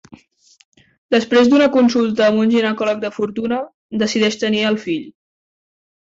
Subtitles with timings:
[1.15, 3.59] Després d'una consulta amb un ginecòleg de fortuna,
[4.05, 5.05] decideix tenir el fill.